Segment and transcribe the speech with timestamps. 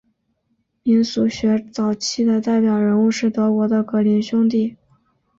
[0.81, 4.75] 民俗学早期的代表人物是德国的格林兄弟。